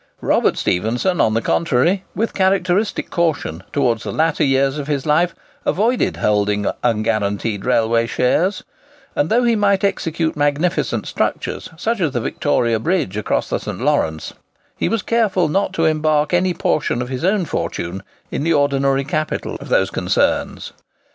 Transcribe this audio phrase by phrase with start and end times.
[0.21, 5.35] Robert Stephenson, on the contrary, with characteristic caution, towards the latter years of his life
[5.63, 8.63] avoided holding unguaranteed railway shares;
[9.15, 13.79] and though he might execute magnificent structures, such as the Victoria Bridge across the St.
[13.79, 14.33] Lawrence,
[14.75, 19.03] he was careful not to embark any portion of his own fortune in the ordinary
[19.03, 20.73] capital of these concerns.